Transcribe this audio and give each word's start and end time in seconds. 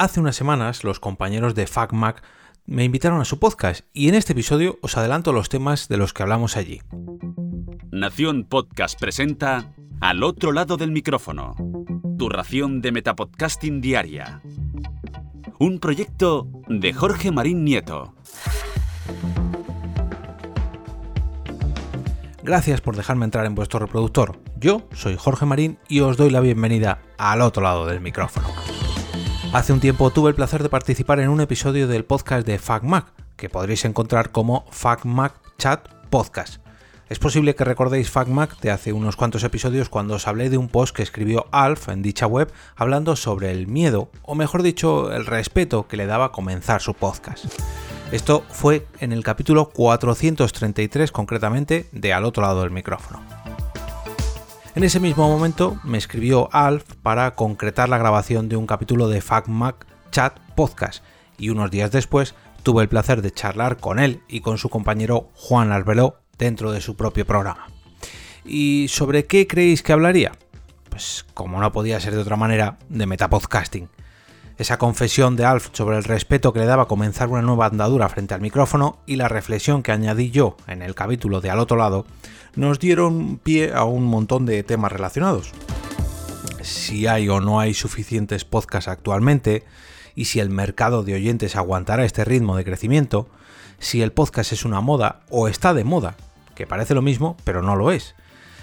hace 0.00 0.18
unas 0.18 0.34
semanas 0.34 0.82
los 0.82 0.98
compañeros 0.98 1.54
de 1.54 1.66
FacMac 1.66 2.22
me 2.64 2.84
invitaron 2.84 3.20
a 3.20 3.26
su 3.26 3.38
podcast 3.38 3.84
y 3.92 4.08
en 4.08 4.14
este 4.14 4.32
episodio 4.32 4.78
os 4.80 4.96
adelanto 4.96 5.30
los 5.34 5.50
temas 5.50 5.88
de 5.88 5.98
los 5.98 6.14
que 6.14 6.22
hablamos 6.22 6.56
allí. 6.56 6.80
Nación 7.92 8.44
Podcast 8.44 8.98
presenta 8.98 9.74
Al 10.00 10.22
otro 10.22 10.52
lado 10.52 10.78
del 10.78 10.90
micrófono, 10.90 11.54
tu 12.16 12.30
ración 12.30 12.80
de 12.80 12.92
Metapodcasting 12.92 13.82
diaria. 13.82 14.40
Un 15.58 15.78
proyecto 15.80 16.48
de 16.68 16.94
Jorge 16.94 17.30
Marín 17.30 17.62
Nieto. 17.62 18.14
Gracias 22.42 22.80
por 22.80 22.96
dejarme 22.96 23.26
entrar 23.26 23.44
en 23.44 23.54
vuestro 23.54 23.80
reproductor. 23.80 24.40
Yo 24.56 24.88
soy 24.94 25.16
Jorge 25.18 25.44
Marín 25.44 25.78
y 25.88 26.00
os 26.00 26.16
doy 26.16 26.30
la 26.30 26.40
bienvenida 26.40 27.02
al 27.18 27.42
otro 27.42 27.62
lado 27.62 27.84
del 27.84 28.00
micrófono. 28.00 28.48
Hace 29.52 29.72
un 29.72 29.80
tiempo 29.80 30.10
tuve 30.10 30.30
el 30.30 30.36
placer 30.36 30.62
de 30.62 30.68
participar 30.68 31.18
en 31.18 31.28
un 31.28 31.40
episodio 31.40 31.88
del 31.88 32.04
podcast 32.04 32.46
de 32.46 32.60
FacMac, 32.60 33.06
que 33.34 33.48
podréis 33.48 33.84
encontrar 33.84 34.30
como 34.30 34.64
FacMac 34.70 35.34
Chat 35.58 35.88
Podcast. 36.08 36.62
Es 37.08 37.18
posible 37.18 37.56
que 37.56 37.64
recordéis 37.64 38.10
FacMac 38.10 38.60
de 38.60 38.70
hace 38.70 38.92
unos 38.92 39.16
cuantos 39.16 39.42
episodios 39.42 39.88
cuando 39.88 40.14
os 40.14 40.28
hablé 40.28 40.50
de 40.50 40.56
un 40.56 40.68
post 40.68 40.94
que 40.94 41.02
escribió 41.02 41.46
Alf 41.50 41.88
en 41.88 42.00
dicha 42.00 42.28
web 42.28 42.52
hablando 42.76 43.16
sobre 43.16 43.50
el 43.50 43.66
miedo, 43.66 44.12
o 44.22 44.36
mejor 44.36 44.62
dicho, 44.62 45.12
el 45.12 45.26
respeto 45.26 45.88
que 45.88 45.96
le 45.96 46.06
daba 46.06 46.30
comenzar 46.30 46.80
su 46.80 46.94
podcast. 46.94 47.46
Esto 48.12 48.44
fue 48.50 48.86
en 49.00 49.12
el 49.12 49.24
capítulo 49.24 49.70
433 49.70 51.10
concretamente 51.10 51.88
de 51.90 52.12
Al 52.12 52.24
otro 52.24 52.44
lado 52.44 52.60
del 52.60 52.70
micrófono. 52.70 53.39
En 54.76 54.84
ese 54.84 55.00
mismo 55.00 55.28
momento 55.28 55.80
me 55.82 55.98
escribió 55.98 56.48
Alf 56.52 56.84
para 57.02 57.34
concretar 57.34 57.88
la 57.88 57.98
grabación 57.98 58.48
de 58.48 58.56
un 58.56 58.68
capítulo 58.68 59.08
de 59.08 59.20
FacMac 59.20 59.84
Chat 60.12 60.38
Podcast 60.54 61.02
y 61.36 61.48
unos 61.48 61.72
días 61.72 61.90
después 61.90 62.36
tuve 62.62 62.82
el 62.82 62.88
placer 62.88 63.20
de 63.20 63.32
charlar 63.32 63.78
con 63.78 63.98
él 63.98 64.22
y 64.28 64.42
con 64.42 64.58
su 64.58 64.68
compañero 64.68 65.28
Juan 65.34 65.72
Albeló 65.72 66.20
dentro 66.38 66.70
de 66.70 66.80
su 66.80 66.94
propio 66.94 67.26
programa. 67.26 67.66
¿Y 68.44 68.86
sobre 68.88 69.26
qué 69.26 69.48
creéis 69.48 69.82
que 69.82 69.92
hablaría? 69.92 70.32
Pues 70.88 71.26
como 71.34 71.60
no 71.60 71.72
podía 71.72 71.98
ser 71.98 72.14
de 72.14 72.20
otra 72.20 72.36
manera, 72.36 72.78
de 72.88 73.06
metapodcasting. 73.06 73.88
Esa 74.56 74.78
confesión 74.78 75.34
de 75.34 75.46
Alf 75.46 75.70
sobre 75.72 75.96
el 75.96 76.04
respeto 76.04 76.52
que 76.52 76.60
le 76.60 76.66
daba 76.66 76.86
comenzar 76.86 77.28
una 77.28 77.42
nueva 77.42 77.66
andadura 77.66 78.08
frente 78.08 78.34
al 78.34 78.40
micrófono 78.40 78.98
y 79.04 79.16
la 79.16 79.26
reflexión 79.26 79.82
que 79.82 79.90
añadí 79.90 80.30
yo 80.30 80.56
en 80.68 80.82
el 80.82 80.94
capítulo 80.94 81.40
de 81.40 81.50
Al 81.50 81.58
otro 81.58 81.76
lado 81.76 82.06
nos 82.54 82.78
dieron 82.78 83.38
pie 83.38 83.72
a 83.72 83.84
un 83.84 84.04
montón 84.04 84.46
de 84.46 84.62
temas 84.62 84.92
relacionados. 84.92 85.52
Si 86.62 87.06
hay 87.06 87.28
o 87.28 87.40
no 87.40 87.60
hay 87.60 87.74
suficientes 87.74 88.44
podcasts 88.44 88.88
actualmente, 88.88 89.64
y 90.14 90.26
si 90.26 90.40
el 90.40 90.50
mercado 90.50 91.02
de 91.02 91.14
oyentes 91.14 91.56
aguantará 91.56 92.04
este 92.04 92.24
ritmo 92.24 92.56
de 92.56 92.64
crecimiento, 92.64 93.28
si 93.78 94.02
el 94.02 94.12
podcast 94.12 94.52
es 94.52 94.64
una 94.64 94.80
moda 94.80 95.20
o 95.30 95.48
está 95.48 95.72
de 95.72 95.84
moda, 95.84 96.16
que 96.54 96.66
parece 96.66 96.94
lo 96.94 97.02
mismo, 97.02 97.36
pero 97.44 97.62
no 97.62 97.76
lo 97.76 97.90
es, 97.90 98.14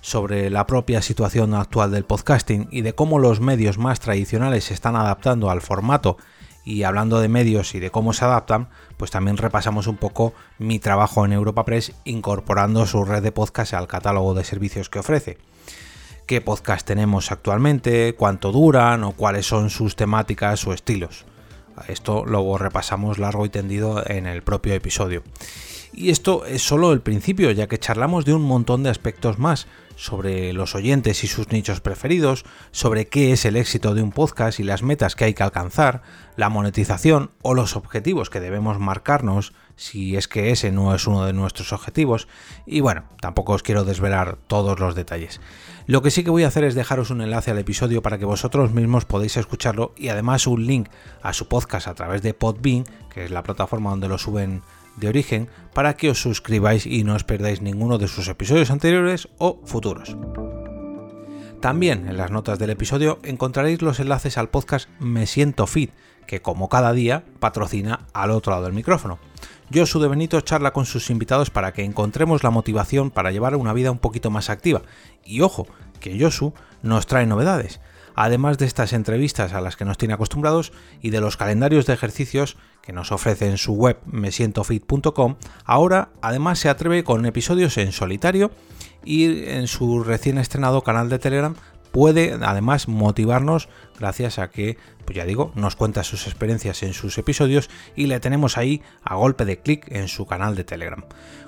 sobre 0.00 0.50
la 0.50 0.66
propia 0.66 1.02
situación 1.02 1.54
actual 1.54 1.90
del 1.90 2.04
podcasting 2.04 2.68
y 2.70 2.80
de 2.80 2.94
cómo 2.94 3.18
los 3.18 3.40
medios 3.40 3.78
más 3.78 4.00
tradicionales 4.00 4.64
se 4.64 4.74
están 4.74 4.96
adaptando 4.96 5.50
al 5.50 5.60
formato 5.60 6.16
y 6.64 6.84
hablando 6.84 7.20
de 7.20 7.28
medios 7.28 7.74
y 7.74 7.80
de 7.80 7.90
cómo 7.90 8.12
se 8.12 8.24
adaptan, 8.24 8.68
pues 8.96 9.10
también 9.10 9.36
repasamos 9.36 9.86
un 9.86 9.96
poco 9.96 10.32
mi 10.58 10.78
trabajo 10.78 11.24
en 11.24 11.32
Europa 11.32 11.64
Press 11.64 11.92
incorporando 12.04 12.86
su 12.86 13.04
red 13.04 13.22
de 13.22 13.32
podcast 13.32 13.74
al 13.74 13.88
catálogo 13.88 14.34
de 14.34 14.44
servicios 14.44 14.88
que 14.88 15.00
ofrece. 15.00 15.38
¿Qué 16.26 16.40
podcast 16.40 16.86
tenemos 16.86 17.32
actualmente? 17.32 18.14
¿Cuánto 18.14 18.52
duran? 18.52 19.02
¿O 19.04 19.12
cuáles 19.12 19.46
son 19.46 19.70
sus 19.70 19.96
temáticas 19.96 20.66
o 20.66 20.72
estilos? 20.72 21.24
Esto 21.88 22.24
lo 22.24 22.56
repasamos 22.58 23.18
largo 23.18 23.44
y 23.44 23.48
tendido 23.48 24.02
en 24.06 24.26
el 24.26 24.42
propio 24.42 24.74
episodio. 24.74 25.22
Y 25.92 26.10
esto 26.10 26.46
es 26.46 26.62
solo 26.62 26.92
el 26.92 27.00
principio, 27.00 27.50
ya 27.50 27.66
que 27.66 27.78
charlamos 27.78 28.24
de 28.24 28.34
un 28.34 28.42
montón 28.42 28.82
de 28.82 28.90
aspectos 28.90 29.38
más, 29.38 29.66
sobre 30.02 30.52
los 30.52 30.74
oyentes 30.74 31.22
y 31.22 31.28
sus 31.28 31.52
nichos 31.52 31.80
preferidos, 31.80 32.44
sobre 32.72 33.06
qué 33.06 33.30
es 33.30 33.44
el 33.44 33.54
éxito 33.54 33.94
de 33.94 34.02
un 34.02 34.10
podcast 34.10 34.58
y 34.58 34.64
las 34.64 34.82
metas 34.82 35.14
que 35.14 35.26
hay 35.26 35.34
que 35.34 35.44
alcanzar, 35.44 36.02
la 36.36 36.48
monetización 36.48 37.30
o 37.40 37.54
los 37.54 37.76
objetivos 37.76 38.28
que 38.28 38.40
debemos 38.40 38.80
marcarnos, 38.80 39.52
si 39.76 40.16
es 40.16 40.26
que 40.26 40.50
ese 40.50 40.72
no 40.72 40.92
es 40.92 41.06
uno 41.06 41.24
de 41.24 41.32
nuestros 41.32 41.72
objetivos, 41.72 42.26
y 42.66 42.80
bueno, 42.80 43.04
tampoco 43.20 43.52
os 43.52 43.62
quiero 43.62 43.84
desvelar 43.84 44.38
todos 44.48 44.80
los 44.80 44.96
detalles. 44.96 45.40
Lo 45.86 46.02
que 46.02 46.10
sí 46.10 46.24
que 46.24 46.30
voy 46.30 46.42
a 46.42 46.48
hacer 46.48 46.64
es 46.64 46.74
dejaros 46.74 47.10
un 47.10 47.20
enlace 47.20 47.52
al 47.52 47.58
episodio 47.58 48.02
para 48.02 48.18
que 48.18 48.24
vosotros 48.24 48.72
mismos 48.72 49.04
podáis 49.04 49.36
escucharlo 49.36 49.94
y 49.96 50.08
además 50.08 50.48
un 50.48 50.66
link 50.66 50.88
a 51.22 51.32
su 51.32 51.46
podcast 51.46 51.86
a 51.86 51.94
través 51.94 52.22
de 52.22 52.34
Podbean, 52.34 52.84
que 53.08 53.24
es 53.24 53.30
la 53.30 53.44
plataforma 53.44 53.90
donde 53.90 54.08
lo 54.08 54.18
suben 54.18 54.62
de 54.96 55.08
origen 55.08 55.48
para 55.74 55.94
que 55.94 56.10
os 56.10 56.20
suscribáis 56.20 56.86
y 56.86 57.04
no 57.04 57.14
os 57.14 57.24
perdáis 57.24 57.62
ninguno 57.62 57.98
de 57.98 58.08
sus 58.08 58.28
episodios 58.28 58.70
anteriores 58.70 59.28
o 59.38 59.60
futuros. 59.64 60.16
También 61.60 62.08
en 62.08 62.16
las 62.16 62.30
notas 62.30 62.58
del 62.58 62.70
episodio 62.70 63.20
encontraréis 63.22 63.82
los 63.82 64.00
enlaces 64.00 64.36
al 64.36 64.50
podcast 64.50 64.88
Me 64.98 65.26
Siento 65.26 65.66
Fit, 65.66 65.92
que 66.26 66.42
como 66.42 66.68
cada 66.68 66.92
día 66.92 67.24
patrocina 67.38 68.06
al 68.12 68.32
otro 68.32 68.52
lado 68.52 68.64
del 68.64 68.72
micrófono. 68.72 69.18
Josu 69.72 70.00
de 70.00 70.08
Benito 70.08 70.40
charla 70.40 70.72
con 70.72 70.86
sus 70.86 71.08
invitados 71.08 71.50
para 71.50 71.72
que 71.72 71.84
encontremos 71.84 72.42
la 72.42 72.50
motivación 72.50 73.10
para 73.10 73.30
llevar 73.30 73.56
una 73.56 73.72
vida 73.72 73.90
un 73.90 73.98
poquito 73.98 74.30
más 74.30 74.50
activa. 74.50 74.82
Y 75.24 75.40
ojo, 75.40 75.66
que 76.00 76.18
Josu 76.20 76.52
nos 76.82 77.06
trae 77.06 77.26
novedades 77.26 77.80
además 78.14 78.58
de 78.58 78.66
estas 78.66 78.92
entrevistas 78.92 79.52
a 79.52 79.60
las 79.60 79.76
que 79.76 79.84
nos 79.84 79.98
tiene 79.98 80.14
acostumbrados 80.14 80.72
y 81.00 81.10
de 81.10 81.20
los 81.20 81.36
calendarios 81.36 81.86
de 81.86 81.94
ejercicios 81.94 82.56
que 82.82 82.92
nos 82.92 83.12
ofrece 83.12 83.48
en 83.48 83.58
su 83.58 83.74
web 83.74 83.98
mesientofit.com, 84.06 85.36
ahora 85.64 86.10
además 86.20 86.58
se 86.58 86.68
atreve 86.68 87.04
con 87.04 87.24
episodios 87.26 87.78
en 87.78 87.92
solitario 87.92 88.50
y 89.04 89.48
en 89.48 89.66
su 89.66 90.02
recién 90.02 90.38
estrenado 90.38 90.82
canal 90.82 91.08
de 91.08 91.18
Telegram 91.18 91.54
puede 91.92 92.38
además 92.42 92.88
motivarnos 92.88 93.68
gracias 93.98 94.38
a 94.38 94.50
que, 94.50 94.78
pues 95.04 95.16
ya 95.16 95.24
digo, 95.24 95.52
nos 95.54 95.76
cuenta 95.76 96.02
sus 96.02 96.26
experiencias 96.26 96.82
en 96.82 96.94
sus 96.94 97.16
episodios 97.18 97.70
y 97.94 98.06
le 98.06 98.18
tenemos 98.18 98.58
ahí 98.58 98.82
a 99.04 99.14
golpe 99.14 99.44
de 99.44 99.60
clic 99.60 99.86
en 99.92 100.08
su 100.08 100.26
canal 100.26 100.56
de 100.56 100.64
Telegram. 100.64 101.04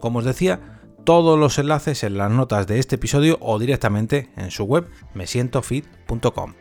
Como 0.00 0.20
os 0.20 0.24
decía, 0.24 0.77
todos 1.08 1.38
los 1.38 1.58
enlaces 1.58 2.04
en 2.04 2.18
las 2.18 2.30
notas 2.30 2.66
de 2.66 2.78
este 2.78 2.96
episodio 2.96 3.38
o 3.40 3.58
directamente 3.58 4.28
en 4.36 4.50
su 4.50 4.64
web 4.64 4.90
mesientofit.com. 5.14 6.52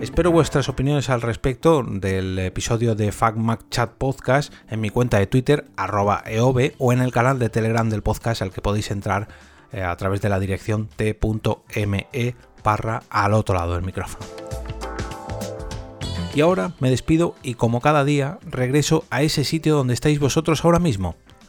Espero 0.00 0.32
vuestras 0.32 0.70
opiniones 0.70 1.10
al 1.10 1.20
respecto 1.20 1.82
del 1.82 2.38
episodio 2.38 2.94
de 2.94 3.12
FacMac 3.12 3.68
Chat 3.68 3.90
Podcast 3.98 4.54
en 4.70 4.80
mi 4.80 4.88
cuenta 4.88 5.18
de 5.18 5.26
Twitter, 5.26 5.66
arroba 5.76 6.22
eov, 6.24 6.72
o 6.78 6.94
en 6.94 7.02
el 7.02 7.12
canal 7.12 7.38
de 7.38 7.50
Telegram 7.50 7.90
del 7.90 8.00
podcast 8.00 8.40
al 8.40 8.52
que 8.52 8.62
podéis 8.62 8.90
entrar 8.90 9.28
eh, 9.70 9.82
a 9.82 9.94
través 9.98 10.22
de 10.22 10.30
la 10.30 10.40
dirección 10.40 10.88
t.me 10.96 12.34
barra 12.64 13.02
al 13.10 13.34
otro 13.34 13.54
lado 13.54 13.74
del 13.74 13.84
micrófono. 13.84 14.24
Y 16.34 16.40
ahora 16.40 16.72
me 16.80 16.88
despido 16.88 17.34
y 17.42 17.52
como 17.52 17.82
cada 17.82 18.04
día 18.06 18.38
regreso 18.46 19.04
a 19.10 19.20
ese 19.20 19.44
sitio 19.44 19.76
donde 19.76 19.92
estáis 19.92 20.20
vosotros 20.20 20.64
ahora 20.64 20.78
mismo, 20.78 21.16